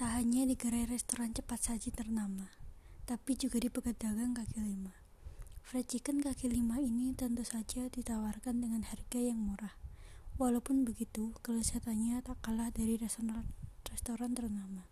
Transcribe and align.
Tak 0.00 0.16
hanya 0.16 0.48
di 0.48 0.56
gerai 0.56 0.88
restoran 0.88 1.36
cepat 1.36 1.60
saji 1.60 1.92
ternama, 1.92 2.48
tapi 3.04 3.36
juga 3.36 3.60
di 3.60 3.68
pedagang 3.68 4.32
kaki 4.32 4.56
lima. 4.56 4.96
Fried 5.60 5.92
chicken 5.92 6.24
kaki 6.24 6.48
lima 6.48 6.80
ini 6.80 7.12
tentu 7.12 7.44
saja 7.44 7.84
ditawarkan 7.84 8.64
dengan 8.64 8.80
harga 8.88 9.20
yang 9.20 9.36
murah. 9.36 9.76
Walaupun 10.40 10.88
begitu, 10.88 11.36
kelezatannya 11.44 12.16
tak 12.24 12.40
kalah 12.40 12.72
dari 12.72 12.96
restoran, 12.96 13.44
restoran 13.92 14.32
ternama. 14.32 14.88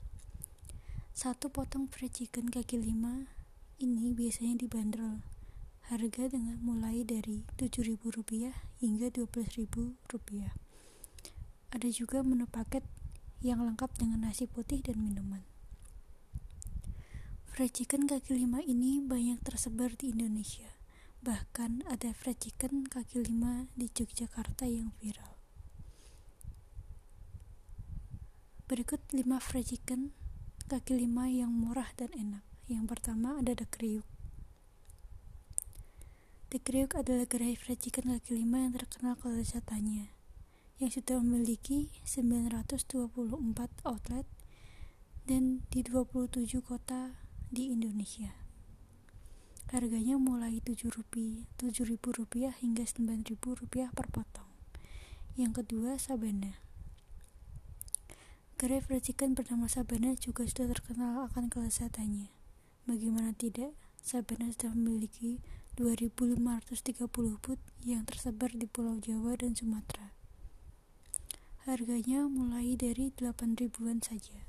Satu 1.16 1.48
potong 1.48 1.88
fried 1.88 2.12
chicken 2.12 2.52
kaki 2.52 2.76
lima 2.76 3.32
ini 3.80 4.12
biasanya 4.12 4.60
dibanderol 4.60 5.24
harga 5.88 6.28
dengan 6.28 6.60
mulai 6.60 7.00
dari 7.00 7.48
Rp7.000 7.56 8.52
hingga 8.84 9.08
Rp12.000. 9.08 10.52
Ada 11.72 11.88
juga 11.96 12.20
menu 12.20 12.44
paket 12.44 12.84
yang 13.38 13.62
lengkap 13.62 13.94
dengan 13.94 14.26
nasi 14.26 14.50
putih 14.50 14.82
dan 14.82 14.98
minuman. 14.98 15.46
Fried 17.46 17.70
chicken 17.70 18.10
kaki 18.10 18.34
lima 18.34 18.58
ini 18.62 18.98
banyak 18.98 19.42
tersebar 19.42 19.94
di 19.94 20.10
Indonesia. 20.14 20.66
Bahkan 21.22 21.86
ada 21.86 22.14
fried 22.14 22.38
chicken 22.38 22.86
kaki 22.86 23.22
lima 23.22 23.70
di 23.78 23.90
Yogyakarta 23.90 24.66
yang 24.66 24.94
viral. 24.98 25.38
Berikut 28.68 29.00
5 29.10 29.24
fried 29.40 29.64
chicken 29.64 30.12
kaki 30.68 30.92
lima 30.92 31.26
yang 31.32 31.48
murah 31.48 31.88
dan 31.96 32.12
enak. 32.12 32.44
Yang 32.68 32.84
pertama 32.94 33.40
ada 33.40 33.56
The 33.56 33.64
Kriuk. 33.64 34.04
The 36.52 36.60
Kriuk 36.60 36.92
adalah 36.92 37.24
gerai 37.24 37.56
fried 37.56 37.80
chicken 37.80 38.12
kaki 38.12 38.44
lima 38.44 38.68
yang 38.68 38.76
terkenal 38.76 39.16
kelezatannya 39.16 40.17
yang 40.78 40.94
sudah 40.94 41.18
memiliki 41.18 41.90
924 42.06 43.26
outlet 43.82 44.26
dan 45.26 45.66
di 45.74 45.82
27 45.82 46.62
kota 46.62 47.18
di 47.50 47.74
Indonesia. 47.74 48.32
Harganya 49.68 50.16
mulai 50.16 50.64
Rp7.000 50.64 52.00
rupiah 52.00 52.56
hingga 52.56 52.88
Rp9.000 52.88 53.92
per 53.92 54.06
potong. 54.08 54.48
Yang 55.36 55.60
kedua, 55.60 56.00
Sabana. 56.00 56.56
Gerai 58.56 58.80
fried 58.80 59.04
chicken 59.04 59.36
bernama 59.36 59.68
Sabana 59.68 60.16
juga 60.16 60.48
sudah 60.48 60.72
terkenal 60.72 61.28
akan 61.28 61.52
kelezatannya. 61.52 62.32
Bagaimana 62.88 63.36
tidak, 63.36 63.76
Sabana 64.00 64.48
sudah 64.50 64.72
memiliki 64.72 65.44
2.530 65.76 67.38
booth 67.38 67.62
yang 67.84 68.02
tersebar 68.08 68.50
di 68.56 68.64
Pulau 68.64 68.98
Jawa 68.98 69.36
dan 69.36 69.52
Sumatera. 69.52 70.07
Harganya 71.68 72.24
mulai 72.24 72.80
dari 72.80 73.12
8 73.12 73.60
ribuan 73.60 74.00
saja. 74.00 74.40